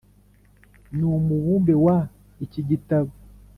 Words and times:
N 0.95 0.97
umubumbe 1.17 1.73
wa 1.85 1.97
iki 2.45 2.61
gitabo 2.69 3.09